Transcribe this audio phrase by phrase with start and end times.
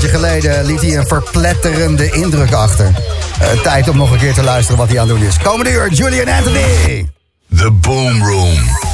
[0.00, 2.86] tijdje geleden liet hij een verpletterende indruk achter.
[3.42, 5.38] Uh, tijd om nog een keer te luisteren wat hij aan het doen is.
[5.38, 7.08] Komende uur, Julian Anthony.
[7.56, 8.89] The Boom Room.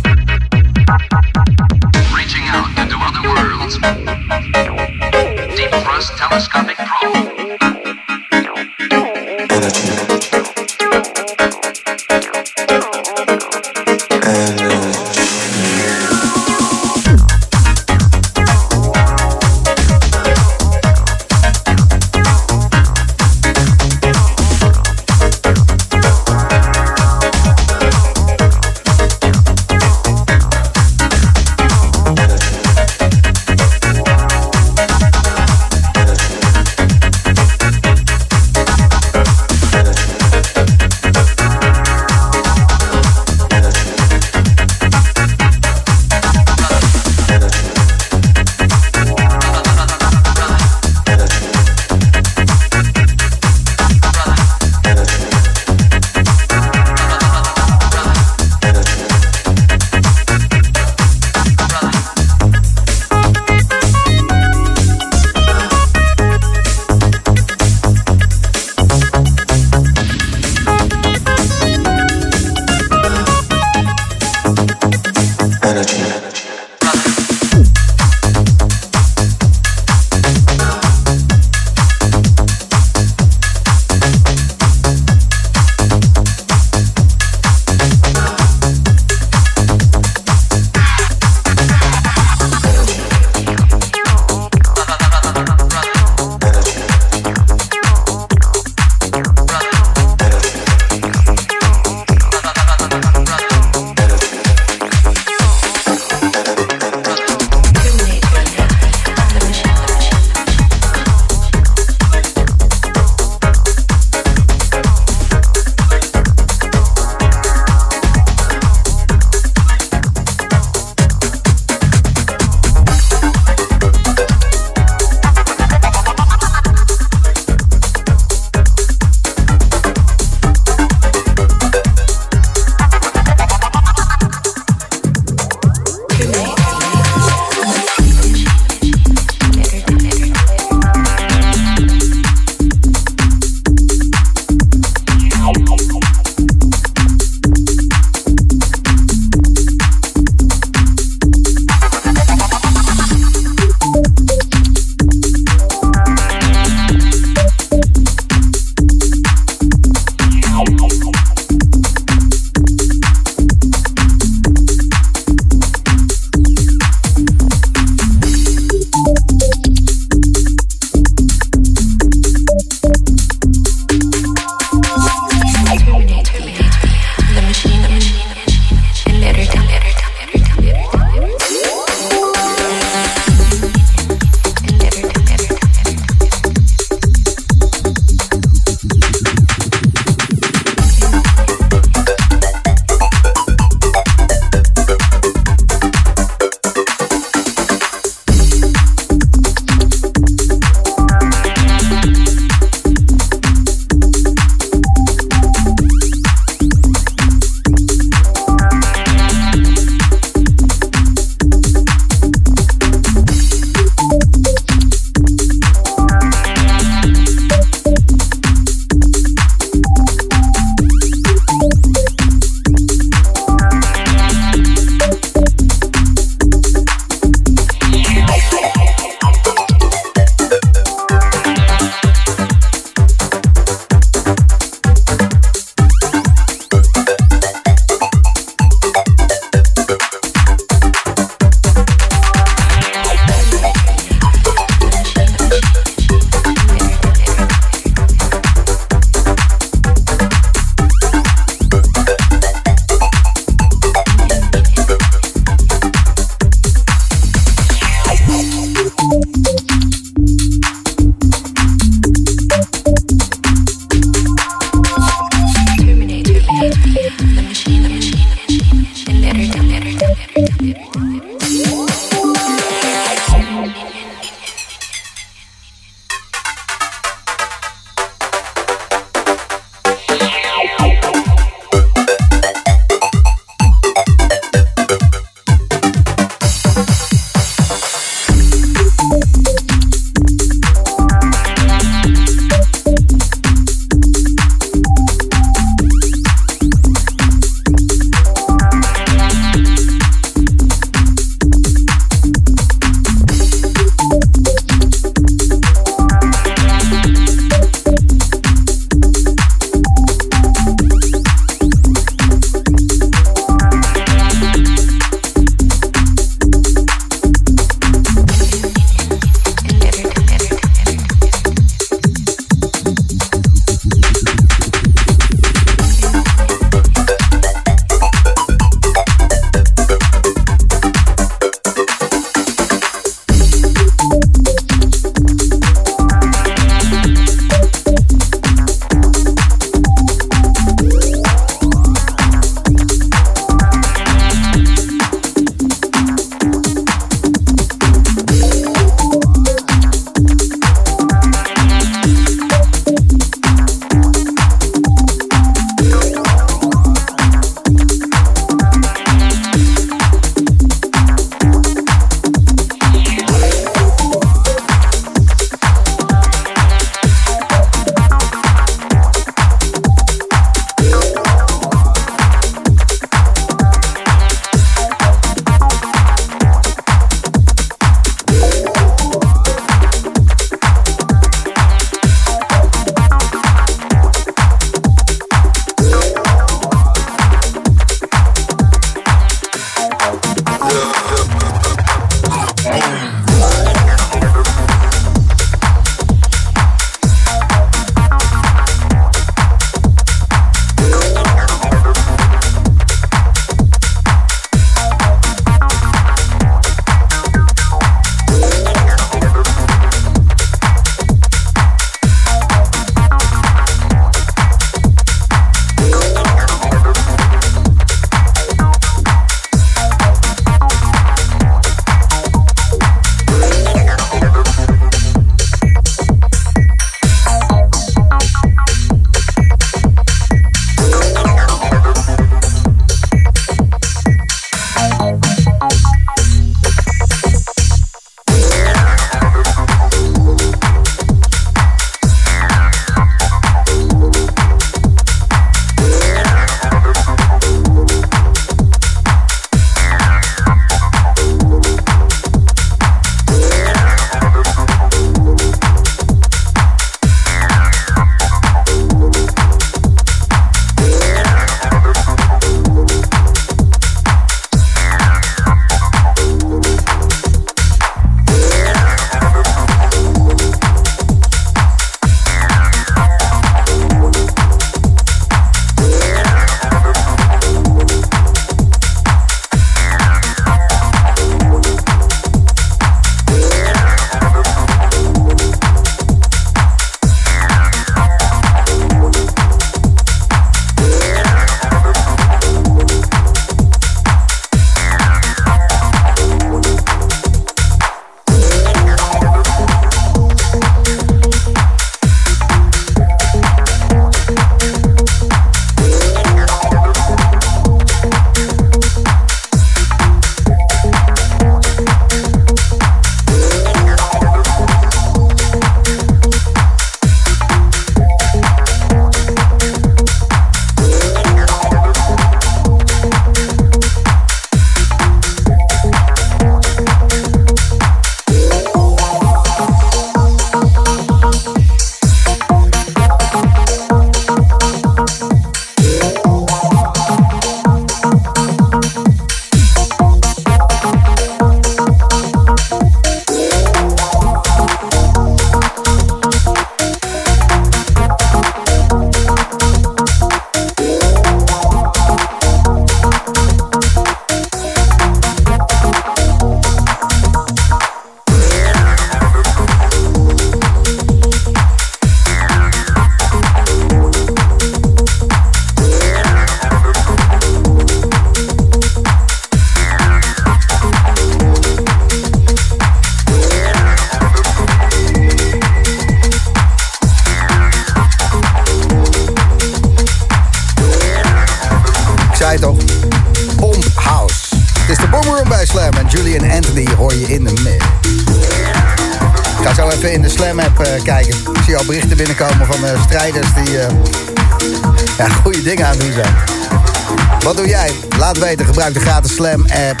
[598.54, 600.00] gebruik de gratis Slam app.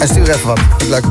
[0.00, 0.60] En stuur even wat.
[0.88, 1.04] Leuk.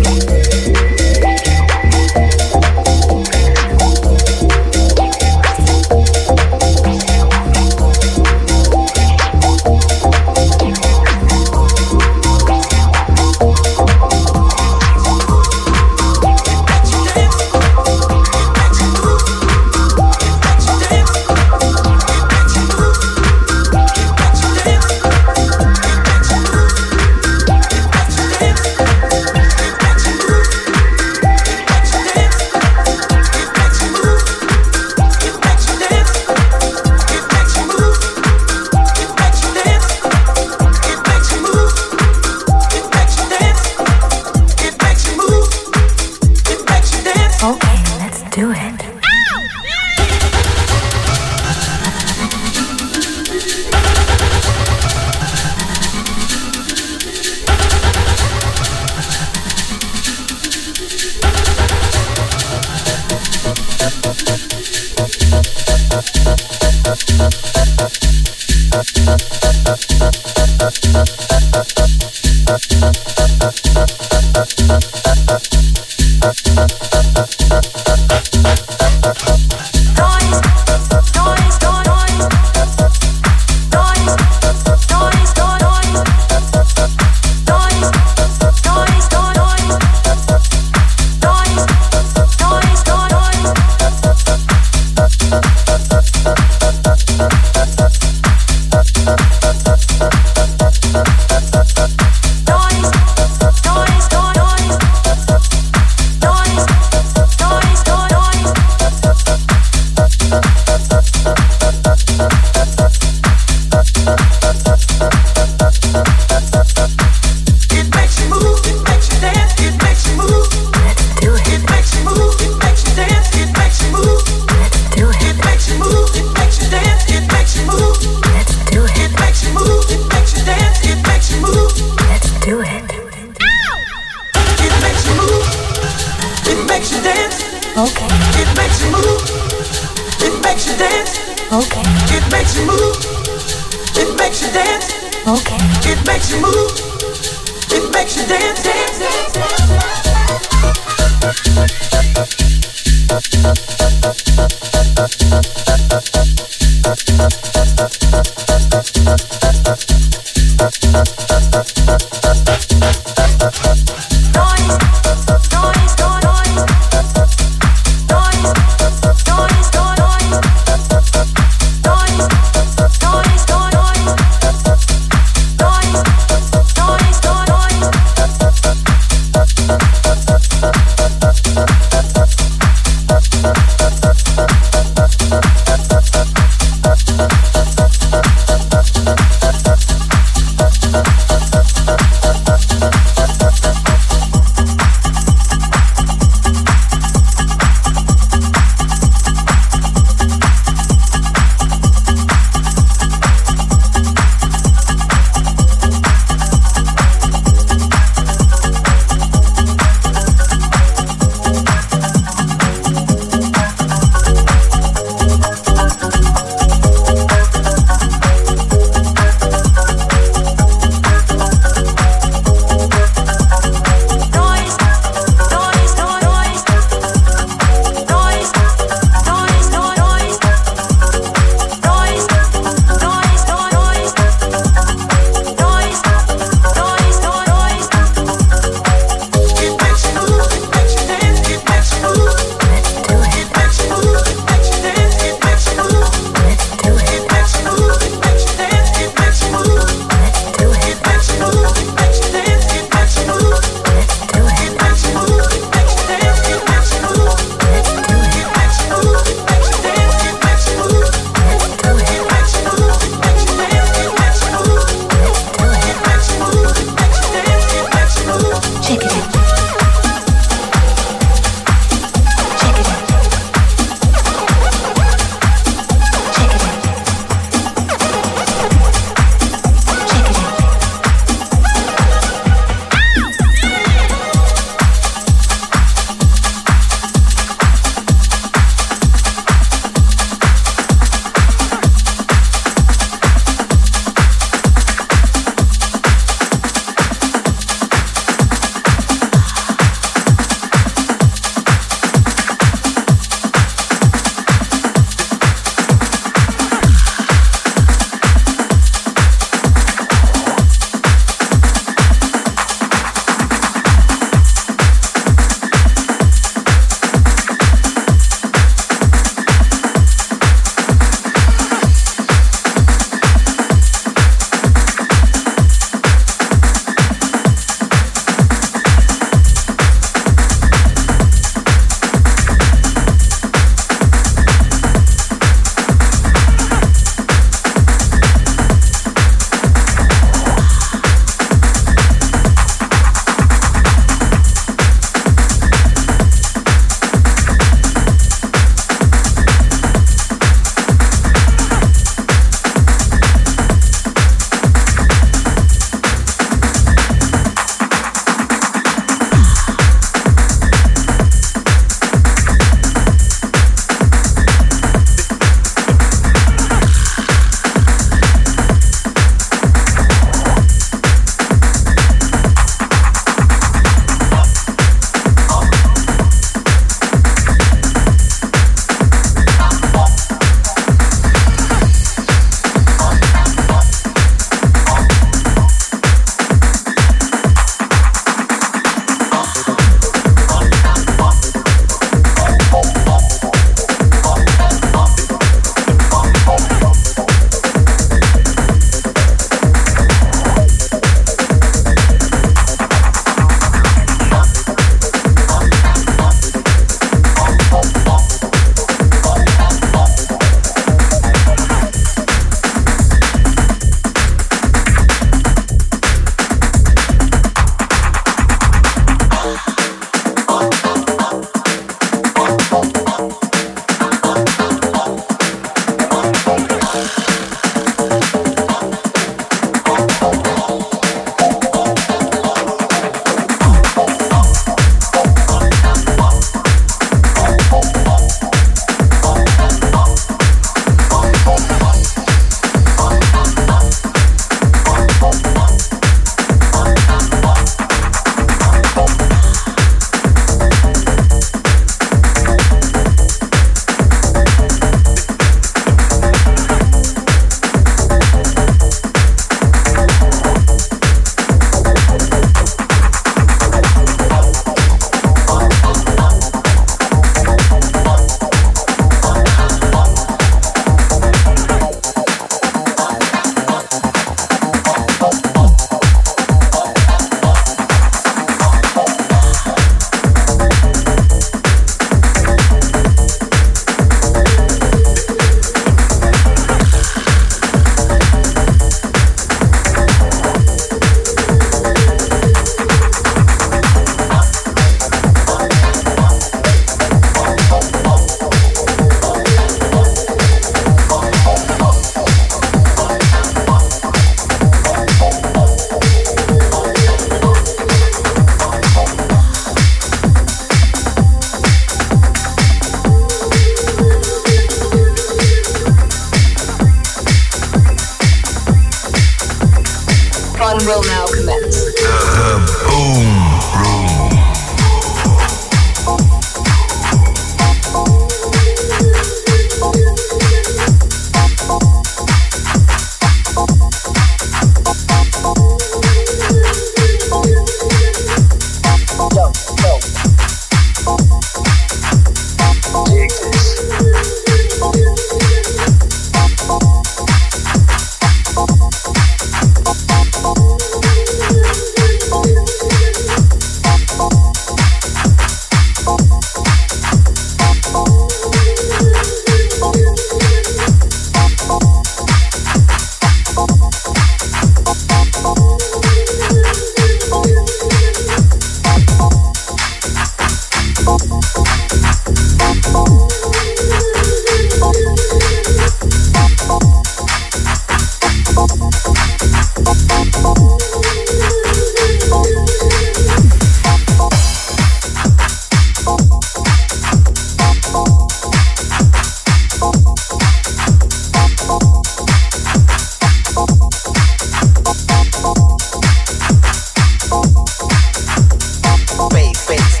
[599.73, 600.00] it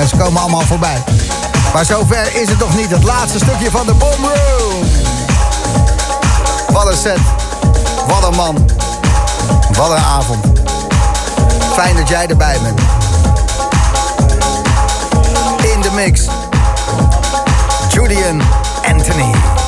[0.00, 1.02] En ze komen allemaal voorbij.
[1.72, 2.90] Maar zover is het nog niet.
[2.90, 4.84] Het laatste stukje van de Boomroom.
[6.72, 7.18] Wat een set.
[8.06, 8.70] Wat een man.
[9.72, 10.46] Wat een avond.
[11.72, 12.80] Fijn dat jij erbij bent.
[15.74, 16.26] In de mix.
[17.92, 18.42] Julian
[18.88, 19.59] Anthony.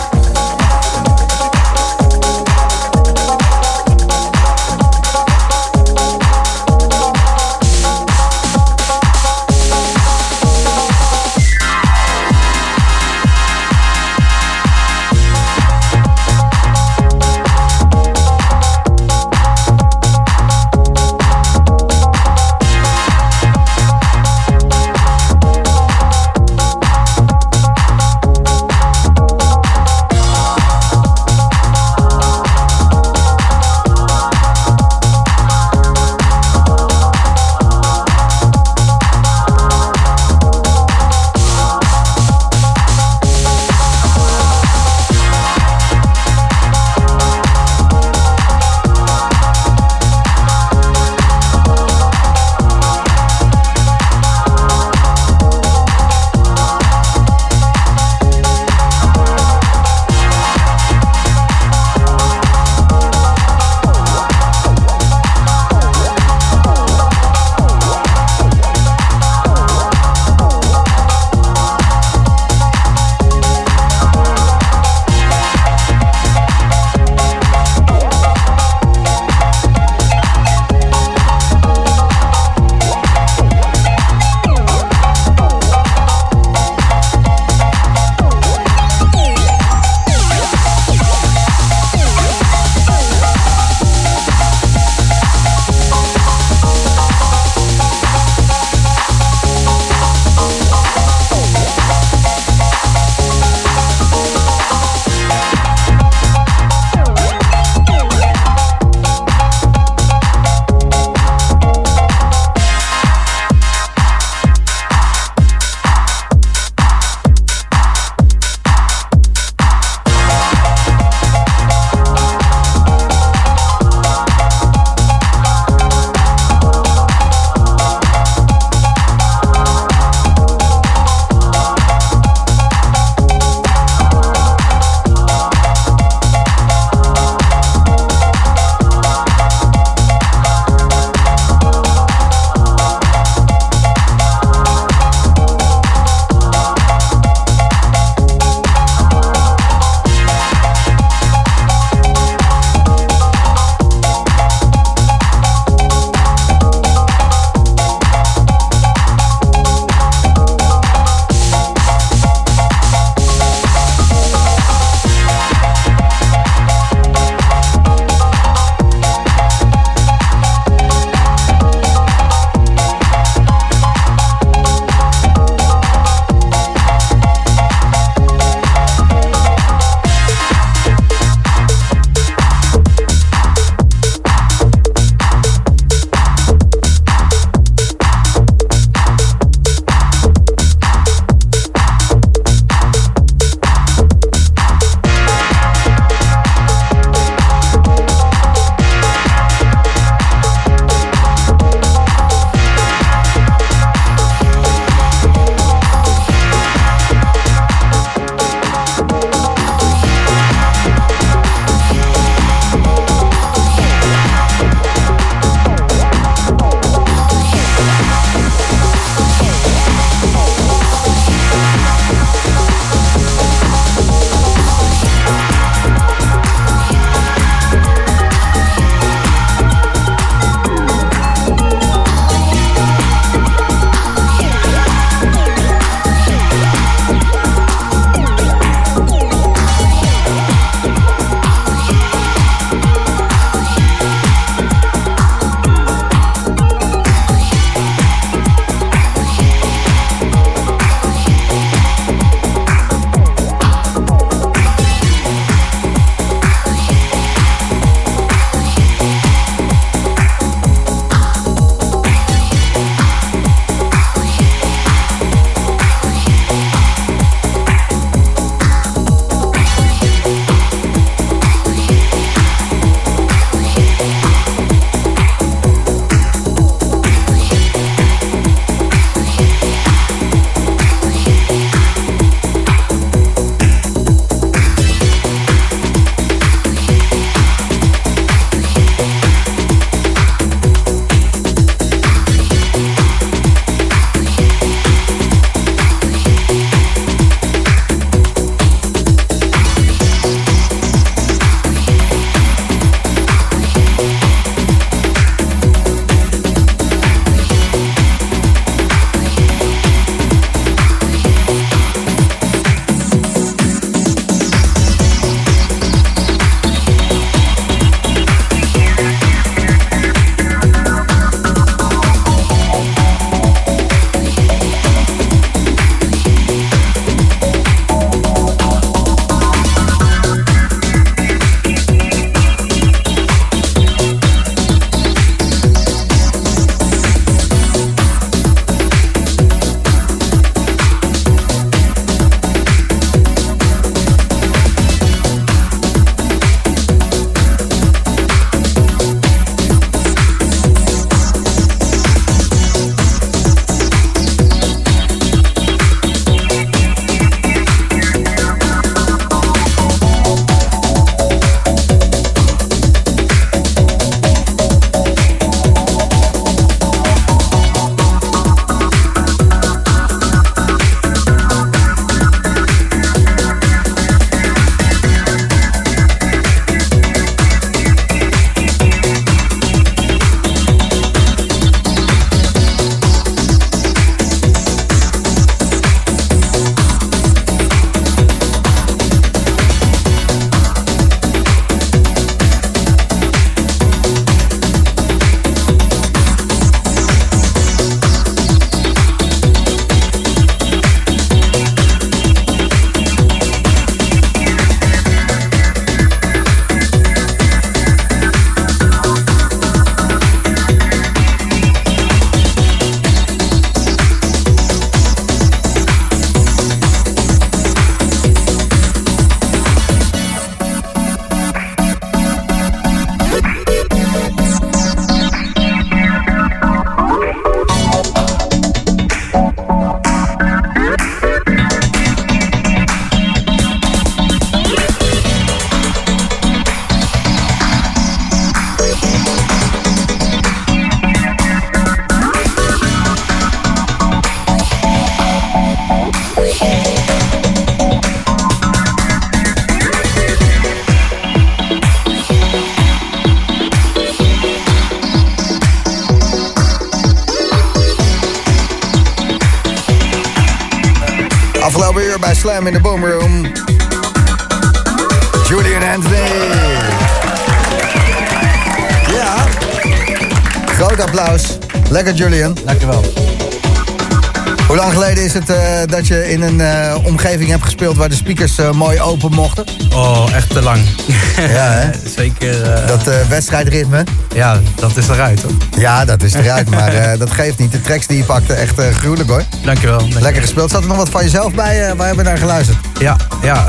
[475.93, 479.64] Dat je in een uh, omgeving hebt gespeeld waar de speakers uh, mooi open mochten?
[479.95, 480.80] Oh, echt te lang.
[481.36, 481.90] Ja, hè?
[482.16, 482.86] Zeker.
[482.86, 484.05] dat wedstrijdritme?
[484.34, 485.53] Ja, dat is eruit hoor.
[485.78, 487.72] Ja, dat is eruit, maar dat geeft niet.
[487.72, 489.43] De tracks die je pakte, echt gruwelijk hoor.
[489.64, 490.22] Dankjewel, dankjewel.
[490.22, 490.70] Lekker gespeeld.
[490.70, 491.95] Zat er nog wat van jezelf bij?
[491.97, 492.78] waar hebben we naar geluisterd?
[492.99, 493.66] Ja, ja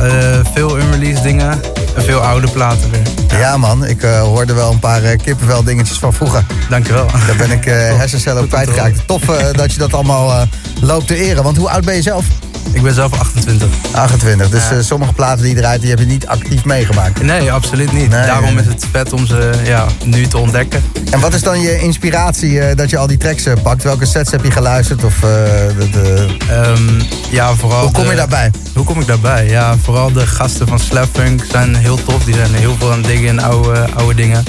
[0.53, 3.01] veel unreleased dingen en veel oude platen weer.
[3.27, 6.45] Ja, ja man, ik hoorde wel een paar kippenvel dingetjes van vroeger.
[6.69, 7.07] Dankjewel.
[7.27, 9.07] Daar ben ik hersencellen op kwijtgeraakt.
[9.07, 9.21] Tof
[9.51, 10.47] dat je dat allemaal
[10.81, 11.43] loopt te eren.
[11.43, 12.25] Want hoe oud ben je zelf?
[12.71, 13.67] Ik ben zelf 28.
[13.91, 14.75] 28, dus ja.
[14.75, 17.21] uh, sommige platen die eruit, die heb je niet actief meegemaakt.
[17.21, 18.09] Nee, absoluut niet.
[18.09, 20.83] Nee, Daarom is het vet om ze ja, nu te ontdekken.
[21.11, 23.83] En wat is dan je inspiratie uh, dat je al die tracks uh, pakt?
[23.83, 25.03] Welke sets heb je geluisterd?
[25.03, 26.37] Of, de, de...
[26.51, 27.01] Um,
[27.31, 28.51] ja, vooral hoe kom je de, daarbij?
[28.73, 29.47] Hoe kom ik daarbij?
[29.47, 32.23] Ja, vooral de gasten van Slapfunk zijn heel tof.
[32.23, 34.43] Die zijn heel veel aan het diggen in oude, oude dingen.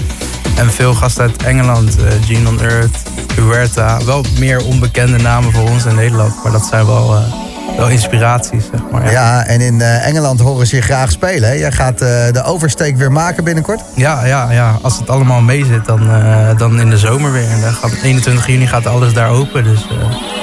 [0.57, 1.96] En veel gasten uit Engeland,
[2.26, 3.02] Gene on Earth,
[3.34, 4.05] Huerta.
[4.05, 7.43] Wel meer onbekende namen voor ons in Nederland, maar dat zijn wel, uh,
[7.76, 9.04] wel inspiraties, zeg maar.
[9.04, 11.48] Ja, ja en in uh, Engeland horen ze je graag spelen.
[11.48, 11.54] Hè?
[11.54, 13.80] Jij gaat uh, de oversteek weer maken binnenkort?
[13.94, 14.78] Ja, ja, ja.
[14.82, 16.08] als het allemaal mee zit, dan,
[16.56, 17.50] dan in de zomer weer.
[17.50, 19.64] En dan gaat, 21 juni gaat alles daar open.
[19.64, 19.86] Dus,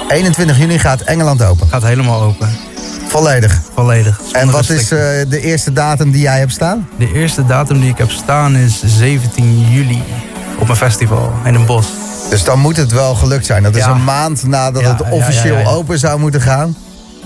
[0.07, 1.67] 21 juni gaat Engeland open?
[1.67, 2.49] Gaat helemaal open.
[3.07, 3.61] Volledig?
[3.73, 4.21] Volledig.
[4.31, 6.87] En wat is de eerste datum die jij hebt staan?
[6.97, 10.03] De eerste datum die ik heb staan is 17 juli.
[10.59, 11.87] Op een festival in een bos.
[12.29, 13.63] Dus dan moet het wel gelukt zijn.
[13.63, 13.89] Dat is Ja.
[13.89, 16.75] een maand nadat Ja, het officieel open zou moeten gaan.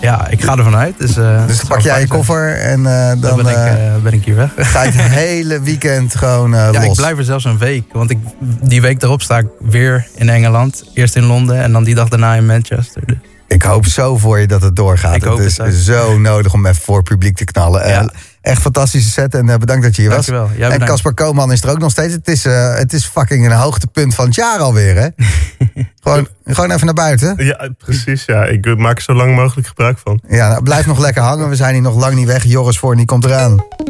[0.06, 0.94] Ja, ik ga ervan uit.
[0.98, 4.14] Dus, eh, Dus pak jij je koffer en eh, Dan dan ben, ik, eh, ben
[4.14, 4.52] ik hier weg.
[4.58, 6.84] ga je het hele weekend gewoon Ja, los.
[6.84, 7.84] ik blijf er zelfs een week.
[7.92, 8.18] Want ik,
[8.62, 10.84] die week daarop sta ik weer in Engeland.
[10.94, 13.02] Eerst in Londen en dan die dag daarna in Manchester.
[13.06, 13.16] Dus,
[13.48, 15.16] Ik hoop zo voor je dat het doorgaat.
[15.16, 17.88] Ik hoop het is het zo nodig om even voor het publiek te knallen.
[17.88, 18.10] Ja.
[18.42, 20.26] echt fantastische set en bedankt dat je hier was.
[20.26, 20.58] Dankjewel.
[20.70, 20.86] Jij En.
[20.86, 22.14] Casper Koopman is er ook nog steeds.
[22.14, 22.44] Het is,
[22.78, 25.08] het is fucking een hoogtepunt van het jaar alweer, hè?
[26.04, 27.46] gewoon, gewoon even naar buiten.
[27.46, 28.26] Ja, precies.
[28.26, 28.46] Ja.
[28.46, 30.22] Ik maak er zo lang mogelijk gebruik van.
[30.28, 31.50] Ja, nou, blijf nog lekker hangen.
[31.50, 32.44] We zijn hier nog lang niet weg.
[32.44, 33.64] Joris voor, die komt eraan.